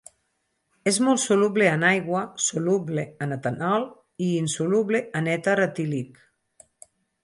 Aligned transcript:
És 0.91 0.95
molt 1.07 1.21
soluble 1.23 1.67
en 1.73 1.85
aigua, 1.91 2.23
soluble 2.47 3.05
en 3.27 3.37
etanol 3.37 3.89
i 4.27 4.33
insoluble 4.41 5.07
en 5.23 5.33
èter 5.39 5.59
etílic. 5.71 6.23